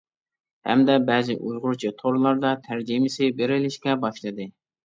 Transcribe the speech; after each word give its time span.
ھەمدە 0.69 0.95
بەزى 1.09 1.35
ئۇيغۇرچە 1.49 1.93
تورلاردا 2.01 2.55
تەرجىمىسى 2.69 3.31
بېرىلىشكە 3.43 3.99
باشلىدى. 4.09 4.53